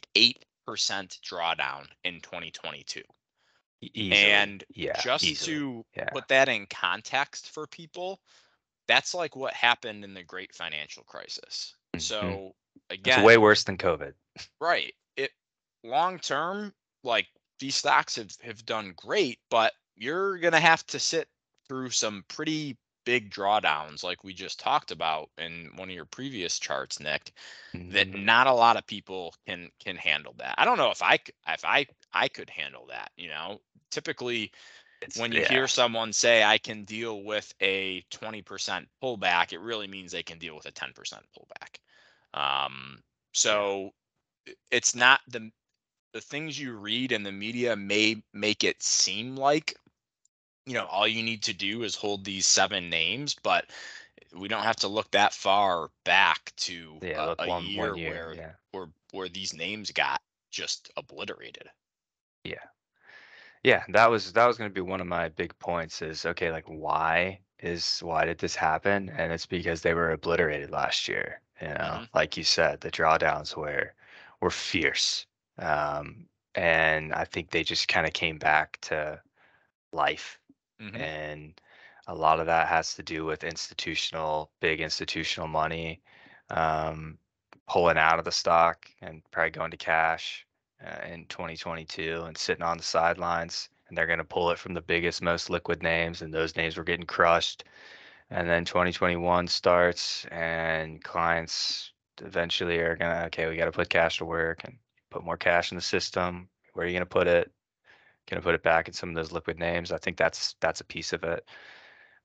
[0.69, 3.03] drawdown in 2022.
[3.83, 4.17] Easily.
[4.17, 5.57] And yeah, just easily.
[5.57, 6.09] to yeah.
[6.11, 8.21] put that in context for people,
[8.89, 11.75] that's like what happened in the great financial crisis.
[11.95, 12.01] Mm-hmm.
[12.01, 12.55] So
[12.91, 14.13] again, it's way worse than COVID.
[14.61, 14.95] Right.
[15.17, 15.31] It
[15.85, 16.73] long term,
[17.05, 17.27] like
[17.61, 21.29] these stocks have, have done great, but you're going to have to sit
[21.69, 26.59] through some pretty big drawdowns like we just talked about in one of your previous
[26.59, 27.33] charts nick
[27.75, 27.91] mm-hmm.
[27.91, 31.19] that not a lot of people can can handle that i don't know if i
[31.49, 34.53] if i i could handle that you know typically
[35.03, 35.49] it's, when you yeah.
[35.49, 40.39] hear someone say i can deal with a 20% pullback it really means they can
[40.39, 40.95] deal with a 10%
[41.37, 43.91] pullback um so
[44.71, 45.51] it's not the
[46.13, 49.75] the things you read in the media may make it seem like
[50.67, 53.67] you know all you need to do is hold these seven names but
[54.35, 57.99] we don't have to look that far back to yeah, a, a one, year, one
[57.99, 58.51] year, where yeah.
[58.73, 61.69] where where these names got just obliterated
[62.45, 62.57] yeah
[63.63, 66.51] yeah that was that was going to be one of my big points is okay
[66.51, 71.41] like why is why did this happen and it's because they were obliterated last year
[71.61, 72.05] you know mm-hmm.
[72.15, 73.93] like you said the drawdowns were
[74.41, 75.27] were fierce
[75.59, 79.21] um, and I think they just kind of came back to
[79.93, 80.39] life.
[80.81, 80.97] Mm-hmm.
[80.97, 81.61] And
[82.07, 86.01] a lot of that has to do with institutional, big institutional money
[86.51, 87.19] um,
[87.69, 90.47] pulling out of the stock and probably going to cash
[90.87, 93.69] uh, in 2022 and sitting on the sidelines.
[93.89, 96.77] And they're going to pull it from the biggest, most liquid names, and those names
[96.77, 97.65] were getting crushed.
[98.31, 101.93] And then 2021 starts, and clients
[102.23, 104.65] eventually are going to, okay, we got to put cash to work.
[104.65, 104.79] And
[105.13, 106.49] put more cash in the system.
[106.73, 107.53] Where are you going to put it?
[108.29, 109.93] Going to put it back in some of those liquid names.
[109.93, 111.47] I think that's that's a piece of it.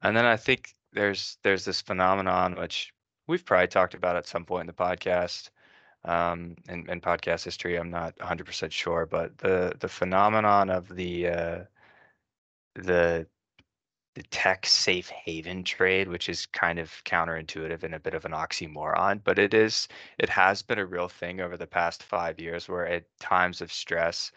[0.01, 2.93] And then I think there's there's this phenomenon which
[3.27, 5.49] we've probably talked about at some point in the podcast
[6.05, 7.75] um, in, in podcast history.
[7.77, 11.59] I'm not 100% sure, but the the phenomenon of the uh,
[12.75, 13.27] the
[14.15, 18.31] the tech safe haven trade, which is kind of counterintuitive and a bit of an
[18.31, 22.67] oxymoron, but it is it has been a real thing over the past five years
[22.67, 24.31] where at times of stress,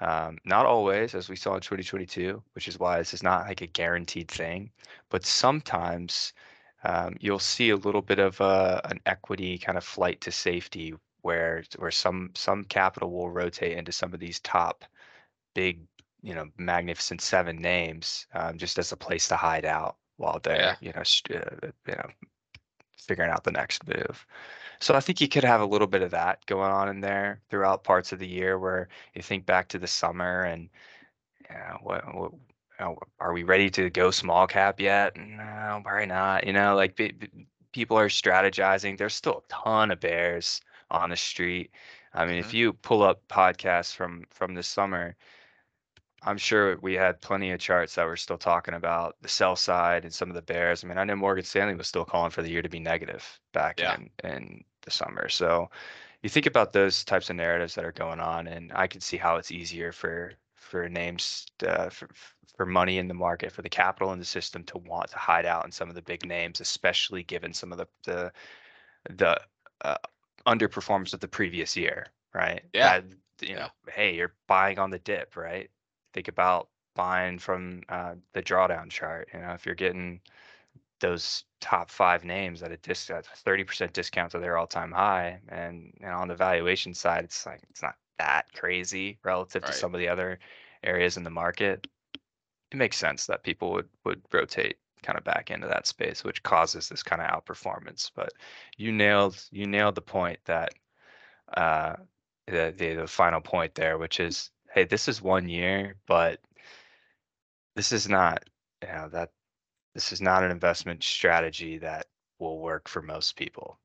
[0.00, 3.62] um, not always, as we saw in 2022, which is why this is not like
[3.62, 4.70] a guaranteed thing,
[5.08, 6.34] but sometimes
[6.84, 10.94] um, you'll see a little bit of a, an equity kind of flight to safety
[11.22, 14.84] where where some some capital will rotate into some of these top
[15.54, 15.80] big
[16.22, 20.56] you know magnificent seven names um, just as a place to hide out while they're
[20.56, 20.76] yeah.
[20.80, 22.08] you know st- uh, you know
[22.96, 24.24] figuring out the next move.
[24.80, 27.40] So I think you could have a little bit of that going on in there
[27.50, 30.68] throughout parts of the year where you think back to the summer and
[31.48, 32.32] you know, what, what
[32.90, 35.16] you are we ready to go small cap yet?
[35.16, 36.46] No, probably not.
[36.46, 37.00] You know, like
[37.72, 38.96] people are strategizing.
[38.96, 41.70] There's still a ton of bears on the street.
[42.14, 42.48] I mean, mm-hmm.
[42.48, 45.16] if you pull up podcasts from from the summer,
[46.24, 50.04] I'm sure we had plenty of charts that were still talking about the sell side
[50.04, 50.84] and some of the bears.
[50.84, 53.24] I mean, I know Morgan Stanley was still calling for the year to be negative
[53.52, 53.96] back yeah.
[53.96, 55.28] in in the summer.
[55.28, 55.70] So
[56.22, 59.16] you think about those types of narratives that are going on, and I can see
[59.16, 60.34] how it's easier for
[60.72, 62.08] for names uh, for
[62.62, 65.44] for money in the market for the capital in the system to want to hide
[65.44, 68.32] out in some of the big names, especially given some of the the
[69.10, 69.40] the
[69.84, 69.96] uh,
[70.46, 72.62] underperformance of the previous year, right?
[72.72, 73.00] Yeah.
[73.00, 73.92] That, you know, yeah.
[73.92, 75.68] hey, you're buying on the dip, right?
[76.14, 79.28] Think about buying from uh, the drawdown chart.
[79.34, 80.20] You know, if you're getting
[81.00, 86.12] those top five names at a discount, 30% discount to their all-time high, and know,
[86.12, 89.72] on the valuation side, it's like it's not that crazy relative right.
[89.72, 90.38] to some of the other
[90.84, 91.88] areas in the market.
[92.72, 96.42] It makes sense that people would would rotate kind of back into that space, which
[96.42, 98.10] causes this kind of outperformance.
[98.14, 98.32] But
[98.76, 100.72] you nailed you nailed the point that
[101.56, 101.96] uh,
[102.46, 106.40] the, the the final point there, which is, hey, this is one year, but
[107.76, 108.48] this is not
[108.82, 109.30] you know that
[109.94, 112.06] this is not an investment strategy that
[112.38, 113.78] will work for most people.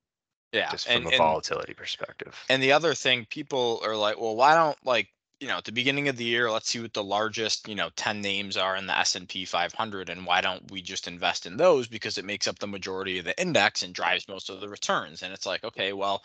[0.53, 2.41] Yeah, just from and, a volatility perspective.
[2.49, 5.71] And the other thing, people are like, well, why don't like you know at the
[5.71, 8.87] beginning of the year let's see what the largest you know 10 names are in
[8.87, 12.57] the s&p 500 and why don't we just invest in those because it makes up
[12.59, 15.93] the majority of the index and drives most of the returns and it's like okay
[15.93, 16.23] well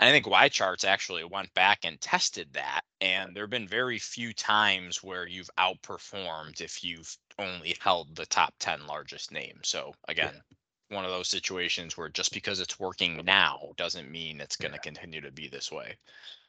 [0.00, 4.32] I think YCharts actually went back and tested that, and there have been very few
[4.32, 9.68] times where you've outperformed if you've only held the top 10 largest names.
[9.68, 10.96] So again, yeah.
[10.96, 14.76] one of those situations where just because it's working now doesn't mean it's going to
[14.76, 14.82] yeah.
[14.82, 15.96] continue to be this way.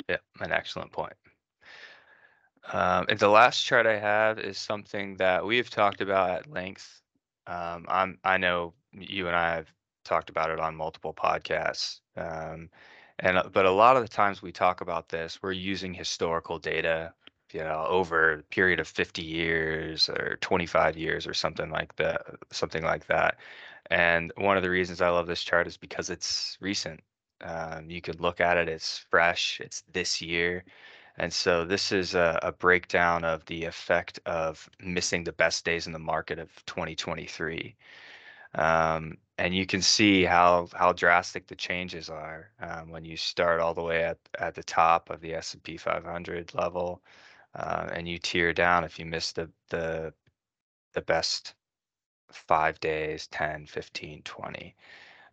[0.08, 1.14] Yeah, an excellent point.
[2.74, 6.52] Um, and the last chart I have is something that we have talked about at
[6.52, 7.02] length.
[7.48, 9.74] Um, I'm I know you and I have
[10.06, 12.02] talked about it on multiple podcasts.
[12.16, 12.70] Um,
[13.20, 16.60] and uh, but a lot of the times we talk about this, we're using historical
[16.60, 17.14] data,
[17.54, 22.22] you know, over a period of 50 years or 25 years or something like that,
[22.52, 23.38] something like that.
[23.90, 27.02] And one of the reasons I love this chart is because it's recent.
[27.42, 29.60] Um, you could look at it; it's fresh.
[29.62, 30.66] It's this year.
[31.20, 35.86] And so this is a, a breakdown of the effect of missing the best days
[35.86, 37.76] in the market of 2023.
[38.56, 43.62] Um, and you can see how how drastic the changes are um, when you start
[43.62, 47.02] all the way at, at the top of the S&P 500 level
[47.56, 50.14] uh, and you tear down if you miss the the
[50.94, 51.54] the best
[52.32, 54.76] five days 10 15 20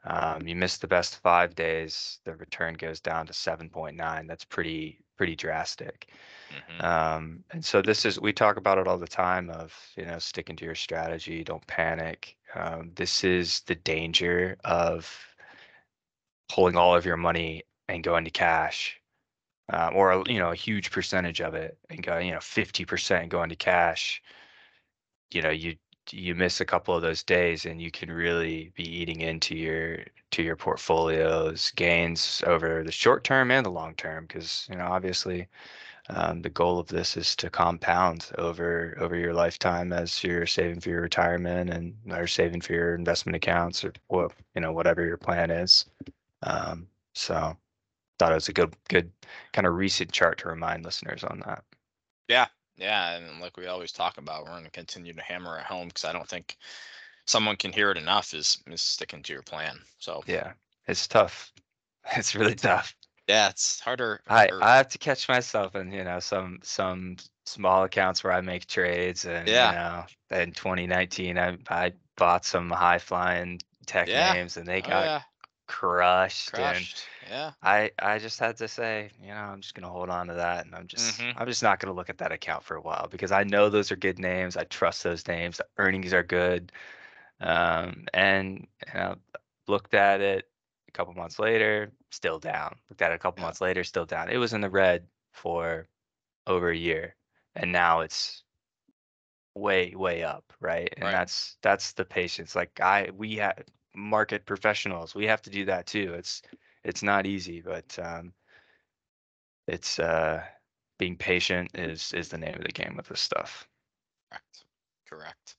[0.04, 5.00] um, you miss the best five days the return goes down to 7.9 that's pretty
[5.16, 6.08] pretty drastic
[6.50, 6.84] mm-hmm.
[6.84, 10.18] um, and so this is we talk about it all the time of you know
[10.18, 15.08] sticking to your strategy don't panic um, this is the danger of
[16.48, 19.00] pulling all of your money and going to cash,
[19.72, 23.50] um, or you know a huge percentage of it and going you know 50% going
[23.50, 24.22] to cash.
[25.30, 25.76] You know you
[26.12, 29.98] you miss a couple of those days and you can really be eating into your
[30.32, 34.86] to your portfolio's gains over the short term and the long term because you know
[34.86, 35.46] obviously
[36.08, 40.80] um, the goal of this is to compound over over your lifetime as you're saving
[40.80, 45.04] for your retirement and or saving for your investment accounts or what you know whatever
[45.04, 45.86] your plan is.
[46.42, 47.56] Um, so
[48.18, 49.10] thought it was a good good
[49.52, 51.64] kind of recent chart to remind listeners on that.
[52.28, 55.64] Yeah, yeah, and like we always talk about, we're going to continue to hammer it
[55.64, 56.56] home because I don't think
[57.26, 58.34] someone can hear it enough.
[58.34, 59.78] Is is sticking to your plan.
[59.98, 60.52] So yeah,
[60.86, 61.52] it's tough.
[62.16, 62.94] It's really tough.
[63.26, 64.20] Yeah, it's harder.
[64.28, 68.40] I I have to catch myself in you know some some small accounts where I
[68.40, 70.06] make trades and yeah.
[70.30, 74.32] you know in 2019 I I bought some high flying tech yeah.
[74.32, 75.22] names and they oh, got oh, yeah.
[75.66, 79.90] crushed, crushed, and yeah I I just had to say you know I'm just gonna
[79.90, 81.38] hold on to that and I'm just mm-hmm.
[81.38, 83.90] I'm just not gonna look at that account for a while because I know those
[83.92, 86.72] are good names I trust those names the earnings are good
[87.40, 89.16] um and know
[89.68, 90.48] looked at it
[90.88, 92.76] a couple months later, still down.
[92.88, 93.46] Looked at it a couple yeah.
[93.46, 94.28] months later, still down.
[94.28, 95.88] It was in the red for
[96.46, 97.14] over a year,
[97.54, 98.42] and now it's
[99.54, 100.92] way way up, right?
[100.96, 101.12] And right.
[101.12, 102.54] that's that's the patience.
[102.54, 103.62] Like I, we have
[103.94, 105.14] market professionals.
[105.14, 106.14] We have to do that too.
[106.14, 106.42] It's
[106.86, 108.32] it's not easy, but um,
[109.66, 110.42] it's uh,
[110.98, 113.68] being patient is is the name of the game with this stuff.
[114.30, 114.64] Correct.
[115.08, 115.56] Correct.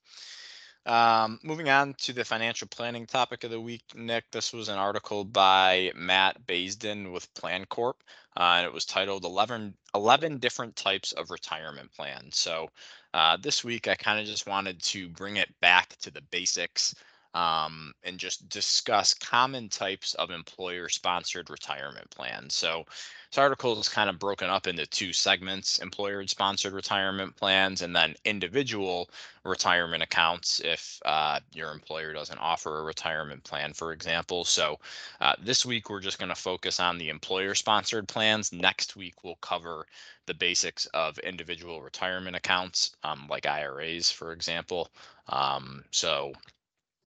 [0.86, 4.24] Um, moving on to the financial planning topic of the week, Nick.
[4.32, 7.96] This was an article by Matt Baisden with PlanCorp,
[8.38, 12.38] uh, and it was titled 11, 11 Different Types of Retirement Plans.
[12.38, 12.70] So
[13.14, 16.96] uh, this week, I kind of just wanted to bring it back to the basics
[17.34, 22.56] um, and just discuss common types of employer sponsored retirement plans.
[22.56, 22.86] So,
[23.30, 27.94] this article is kind of broken up into two segments employer sponsored retirement plans and
[27.94, 29.10] then individual
[29.44, 34.46] retirement accounts if uh, your employer doesn't offer a retirement plan, for example.
[34.46, 34.80] So,
[35.20, 38.54] uh, this week we're just going to focus on the employer sponsored plans.
[38.54, 39.86] Next week we'll cover
[40.28, 44.92] the basics of individual retirement accounts, um, like IRAs, for example.
[45.28, 46.34] Um, so,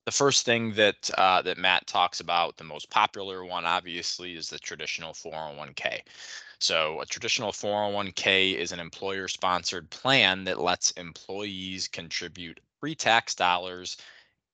[0.10, 4.50] the first thing that uh, that Matt talks about, the most popular one, obviously, is
[4.50, 6.00] the traditional 401k.
[6.58, 13.98] So a traditional 401k is an employer-sponsored plan that lets employees contribute pre-tax dollars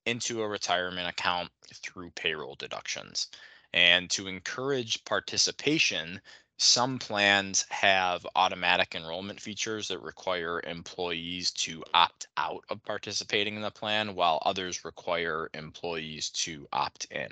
[0.06, 3.30] into a retirement account through payroll deductions.
[3.74, 6.20] And to encourage participation,
[6.58, 13.62] some plans have automatic enrollment features that require employees to opt out of participating in
[13.62, 17.30] the plan, while others require employees to opt in.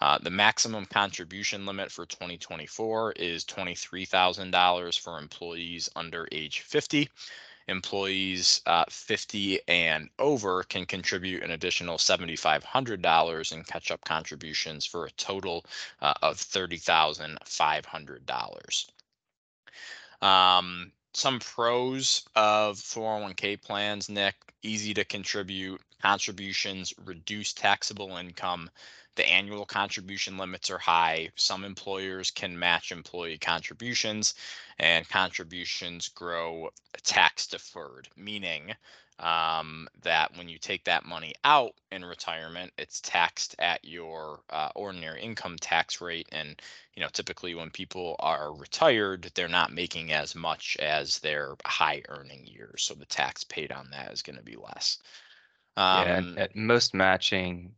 [0.00, 7.08] Uh, the maximum contribution limit for 2024 is $23,000 for employees under age 50
[7.70, 15.06] employees uh, 50 and over can contribute an additional $7,500 in catch up contributions for
[15.06, 15.64] a total
[16.02, 18.86] uh, of $30,500.
[20.22, 28.70] Um, some pros of 401k plans, Nick easy to contribute, contributions, reduce taxable income,
[29.20, 31.28] the annual contribution limits are high.
[31.36, 34.34] Some employers can match employee contributions,
[34.78, 36.70] and contributions grow
[37.02, 38.72] tax deferred, meaning
[39.18, 44.70] um, that when you take that money out in retirement, it's taxed at your uh,
[44.74, 46.30] ordinary income tax rate.
[46.32, 46.58] And
[46.94, 52.00] you know, typically when people are retired, they're not making as much as their high
[52.08, 54.96] earning years, so the tax paid on that is going to be less.
[55.76, 57.74] Um, yeah, and at most matching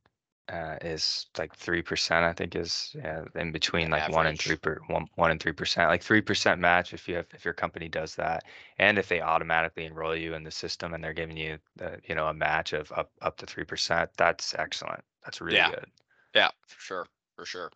[0.53, 2.25] uh, is like three percent.
[2.25, 5.53] I think is yeah, in between like one and three per one one and three
[5.53, 5.89] percent.
[5.89, 8.45] Like three percent match if you have if your company does that,
[8.79, 12.15] and if they automatically enroll you in the system and they're giving you the you
[12.15, 14.11] know a match of up up to three percent.
[14.19, 15.03] That's excellent.
[15.25, 15.71] That's really yeah.
[15.71, 15.87] good.
[16.35, 17.71] Yeah, for sure, for sure.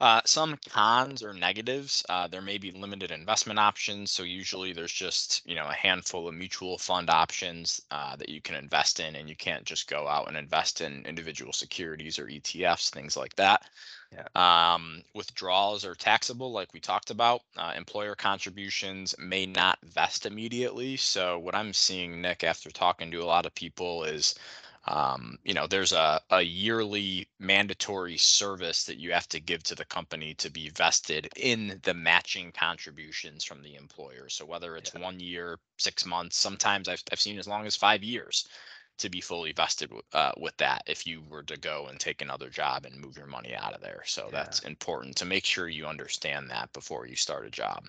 [0.00, 4.10] Uh, some cons or negatives, uh, there may be limited investment options.
[4.10, 8.40] So usually there's just, you know, a handful of mutual fund options uh, that you
[8.40, 12.26] can invest in and you can't just go out and invest in individual securities or
[12.26, 13.62] ETFs, things like that.
[14.12, 14.74] Yeah.
[14.74, 17.42] Um, withdrawals are taxable, like we talked about.
[17.56, 20.96] Uh, employer contributions may not vest immediately.
[20.96, 24.34] So what I'm seeing, Nick, after talking to a lot of people is
[24.86, 29.74] um, you know there's a, a yearly mandatory service that you have to give to
[29.74, 34.92] the company to be vested in the matching contributions from the employer so whether it's
[34.94, 35.02] yeah.
[35.02, 38.46] one year six months sometimes I've, I've seen as long as five years
[38.96, 42.48] to be fully vested uh, with that if you were to go and take another
[42.48, 44.30] job and move your money out of there so yeah.
[44.32, 47.84] that's important to make sure you understand that before you start a job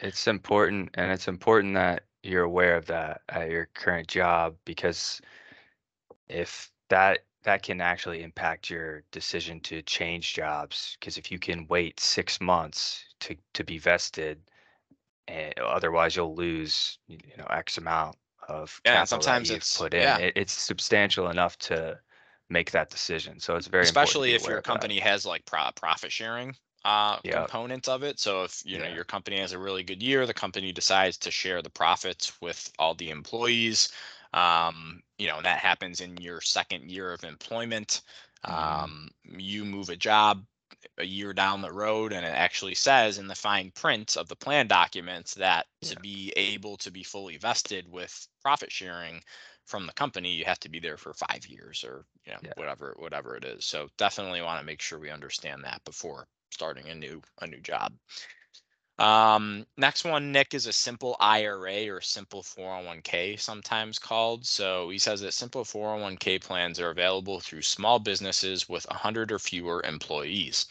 [0.00, 5.20] it's important and it's important that you're aware of that at your current job because
[6.28, 11.66] if that that can actually impact your decision to change jobs because if you can
[11.68, 14.40] wait six months to to be vested
[15.28, 18.16] and otherwise you'll lose you know x amount
[18.48, 20.18] of yeah sometimes it's put in yeah.
[20.18, 21.98] it, it's substantial enough to
[22.50, 25.04] make that decision so it's very especially if your company that.
[25.04, 26.54] has like pro- profit sharing
[26.84, 27.34] uh, yep.
[27.34, 28.20] component of it.
[28.20, 31.30] So if you know your company has a really good year, the company decides to
[31.30, 33.90] share the profits with all the employees
[34.34, 38.02] um, you know that happens in your second year of employment
[38.44, 38.84] mm-hmm.
[38.84, 40.44] um, you move a job
[40.98, 44.36] a year down the road and it actually says in the fine print of the
[44.36, 45.90] plan documents that yeah.
[45.90, 49.22] to be able to be fully vested with profit sharing
[49.66, 52.52] from the company you have to be there for five years or you know yeah.
[52.56, 56.88] whatever whatever it is so definitely want to make sure we understand that before starting
[56.88, 57.92] a new a new job
[58.98, 64.46] um, next one, Nick, is a simple IRA or simple 401k, sometimes called.
[64.46, 69.40] So he says that simple 401k plans are available through small businesses with 100 or
[69.40, 70.66] fewer employees.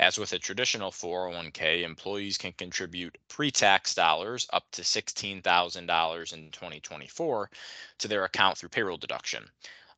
[0.00, 6.50] As with a traditional 401k, employees can contribute pre tax dollars up to $16,000 in
[6.50, 7.50] 2024
[7.98, 9.50] to their account through payroll deduction.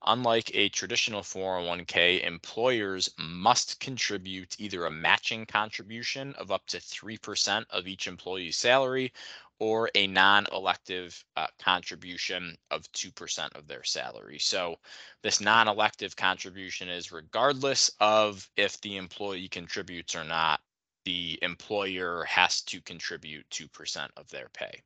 [0.07, 7.67] Unlike a traditional 401k, employers must contribute either a matching contribution of up to 3%
[7.69, 9.13] of each employee's salary
[9.59, 14.39] or a non elective uh, contribution of 2% of their salary.
[14.39, 14.79] So,
[15.21, 20.63] this non elective contribution is regardless of if the employee contributes or not,
[21.05, 24.83] the employer has to contribute 2% of their pay.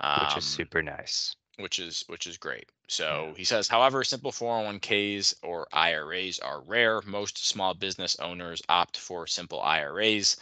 [0.00, 2.68] Um, Which is um, super nice which is which is great.
[2.88, 7.02] So he says, however, simple 401ks or IRAs are rare.
[7.02, 10.36] Most small business owners opt for simple IRAs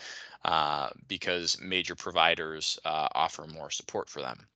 [0.44, 4.46] uh, because major providers uh, offer more support for them.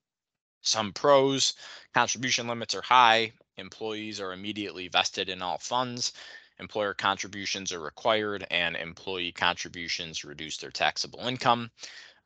[0.63, 1.55] Some pros
[1.95, 6.13] contribution limits are high, employees are immediately vested in all funds,
[6.59, 11.71] employer contributions are required, and employee contributions reduce their taxable income.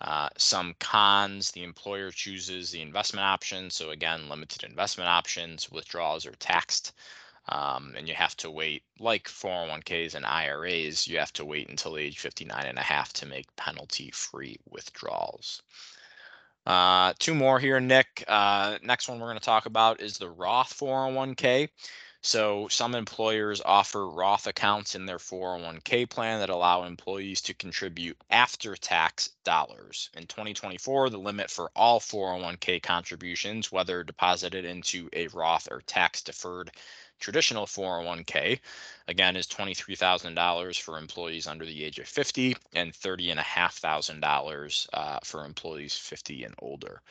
[0.00, 3.70] Uh, some cons, the employer chooses the investment option.
[3.70, 6.92] So again, limited investment options, withdrawals are taxed.
[7.48, 11.98] Um, and you have to wait, like 401ks and IRAs, you have to wait until
[11.98, 15.62] age 59 and a half to make penalty free withdrawals.
[16.66, 18.24] Uh, two more here, Nick.
[18.26, 21.68] Uh, next one we're going to talk about is the Roth 401k.
[22.26, 28.16] So some employers offer Roth accounts in their 401k plan that allow employees to contribute
[28.30, 30.08] after tax dollars.
[30.14, 36.22] In 2024, the limit for all 401k contributions, whether deposited into a Roth or tax
[36.22, 36.70] deferred
[37.20, 38.58] traditional 401k,
[39.06, 45.94] again, is $23,000 for employees under the age of 50 and $30,500 uh, for employees
[45.94, 47.02] 50 and older.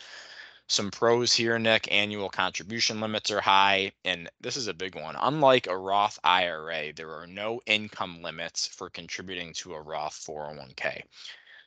[0.68, 1.91] Some pros here, Nick.
[1.91, 3.91] Annual contribution limits are high.
[4.05, 5.16] And this is a big one.
[5.20, 11.01] Unlike a Roth IRA, there are no income limits for contributing to a Roth 401k.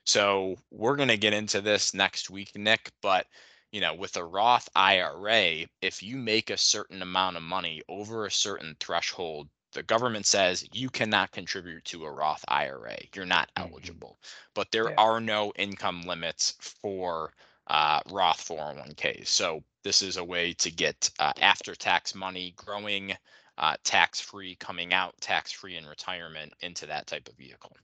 [0.05, 2.91] So we're going to get into this next week, Nick.
[3.03, 3.27] But,
[3.71, 8.25] you know, with a Roth IRA, if you make a certain amount of money over
[8.25, 12.97] a certain threshold, the government says you cannot contribute to a Roth IRA.
[13.15, 13.71] You're not mm-hmm.
[13.71, 14.19] eligible.
[14.55, 14.97] But there yeah.
[14.97, 17.35] are no income limits for
[17.67, 19.29] uh, Roth 401ks.
[19.29, 23.17] So this is a way to get uh, after tax money growing
[23.59, 27.77] uh, tax free, coming out tax free in retirement into that type of vehicle.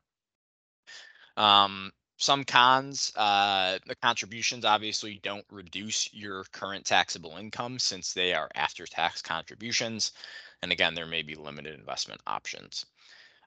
[1.37, 8.33] Um, some cons, uh, the contributions obviously don't reduce your current taxable income since they
[8.35, 10.13] are after tax contributions.
[10.63, 12.87] And again, there may be limited investment options.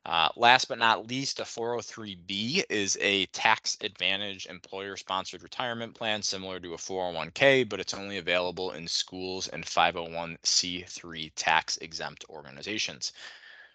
[0.06, 6.22] Uh, last but not least, a 403B is a tax advantage employer sponsored retirement plan
[6.22, 13.14] similar to a 401k, but it's only available in schools and 501c3 tax exempt organizations.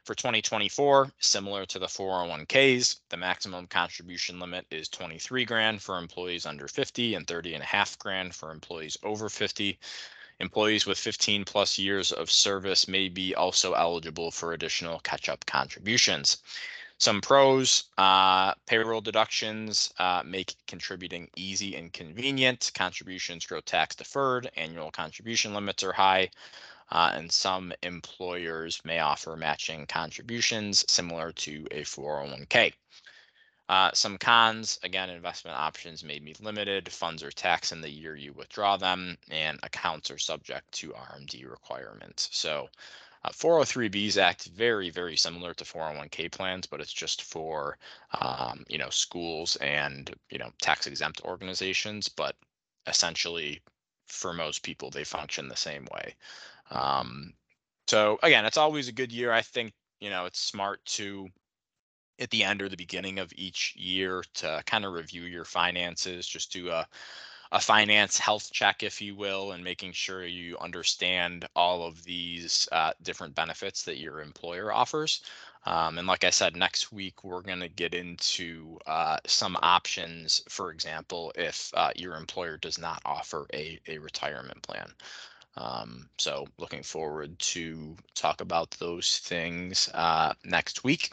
[0.05, 6.47] For 2024, similar to the 401ks, the maximum contribution limit is 23 grand for employees
[6.47, 9.79] under 50 and 30 and a half grand for employees over 50.
[10.41, 16.39] Employees with 15 plus years of service may be also eligible for additional catch-up contributions.
[16.97, 22.71] Some pros, uh, payroll deductions uh, make contributing easy and convenient.
[22.75, 24.51] Contributions grow tax deferred.
[24.57, 26.31] Annual contribution limits are high.
[26.91, 32.73] Uh, and some employers may offer matching contributions similar to a 401k.
[33.71, 38.17] Uh, some cons, again, investment options may be limited, funds are taxed in the year
[38.17, 42.29] you withdraw them, and accounts are subject to RMD requirements.
[42.33, 42.69] So
[43.23, 47.79] uh, 403Bs act very, very similar to 401k plans, but it's just for,
[48.21, 52.35] um, you know, schools and, you know, tax exempt organizations, but
[52.89, 53.61] essentially
[54.09, 56.17] for most people, they function the same way.
[56.73, 57.35] Um,
[57.87, 59.31] so again, it's always a good year.
[59.33, 61.29] I think, you know, it's smart to
[62.21, 66.27] at the end or the beginning of each year to kind of review your finances,
[66.27, 66.87] just do a
[67.53, 72.69] a finance health check, if you will, and making sure you understand all of these
[72.71, 75.23] uh, different benefits that your employer offers.
[75.67, 80.43] Um, and like I said, next week we're going to get into uh, some options.
[80.49, 84.91] For example, if uh, your employer does not offer a, a retirement plan.
[85.57, 91.11] Um, so looking forward to talk about those things uh, next week.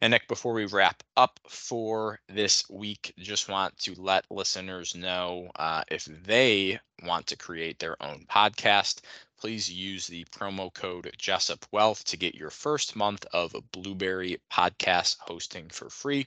[0.00, 5.50] And Nick, before we wrap up for this week, just want to let listeners know
[5.56, 9.00] uh, if they want to create their own podcast,
[9.38, 15.16] please use the promo code Jessup Wealth to get your first month of Blubrry podcast
[15.20, 16.26] hosting for free.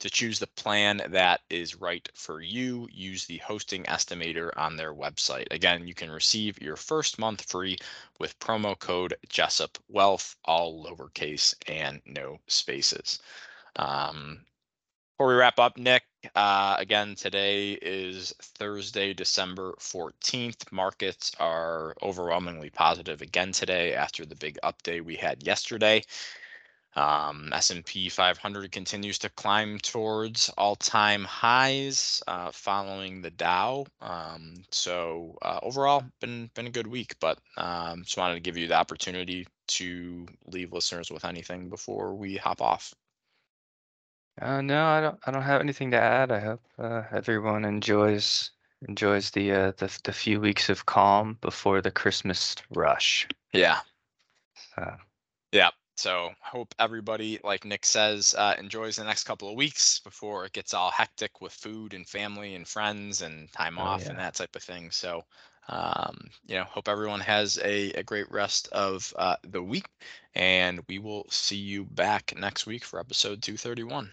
[0.00, 4.94] To choose the plan that is right for you, use the hosting estimator on their
[4.94, 5.46] website.
[5.50, 7.76] Again, you can receive your first month free
[8.18, 13.20] with promo code Jessup Wealth, all lowercase and no spaces.
[13.76, 14.46] Um,
[15.16, 16.04] before we wrap up, Nick,
[16.34, 20.70] uh, again, today is Thursday, December 14th.
[20.72, 26.02] Markets are overwhelmingly positive again today after the big update we had yesterday.
[26.96, 33.86] Um, S&P 500 continues to climb towards all-time highs, uh, following the Dow.
[34.00, 37.14] Um, so uh, overall, been been a good week.
[37.20, 42.14] But um, just wanted to give you the opportunity to leave listeners with anything before
[42.14, 42.94] we hop off.
[44.40, 45.18] Uh, no, I don't.
[45.26, 46.30] I don't have anything to add.
[46.30, 48.50] I hope uh, everyone enjoys
[48.86, 53.26] enjoys the uh, the the few weeks of calm before the Christmas rush.
[53.52, 53.78] Yeah.
[54.76, 54.96] Uh,
[55.52, 55.70] yeah.
[55.96, 60.52] So hope everybody, like Nick says, uh, enjoys the next couple of weeks before it
[60.52, 64.10] gets all hectic with food and family and friends and time oh, off yeah.
[64.10, 64.90] and that type of thing.
[64.90, 65.24] So,
[65.68, 69.86] um, you know, hope everyone has a, a great rest of uh, the week,
[70.34, 74.12] and we will see you back next week for episode 231.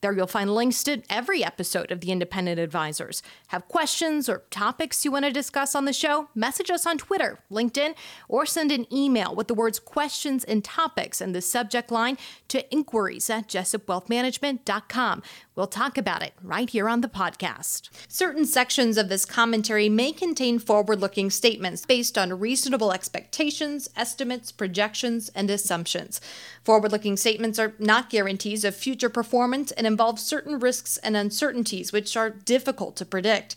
[0.00, 3.20] There you'll find links to every episode of the Independent Advisors.
[3.48, 6.28] Have questions or topics you want to discuss on the show?
[6.36, 7.94] Message us on Twitter, LinkedIn,
[8.28, 12.72] or send an email with the words questions and topics in the subject line to
[12.72, 15.22] inquiries at jessupwealthmanagement.com.
[15.56, 17.88] We'll talk about it right here on the podcast.
[18.06, 24.52] Certain sections of this commentary may contain forward looking statements based on reasonable expectations, estimates,
[24.52, 26.20] projections, and assumptions.
[26.62, 31.92] Forward looking statements are not guarantees of future performance and involve certain risks and uncertainties
[31.92, 33.56] which are difficult to predict.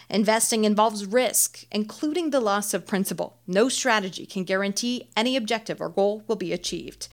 [0.11, 3.37] Investing involves risk, including the loss of principal.
[3.47, 7.07] No strategy can guarantee any objective or goal will be achieved.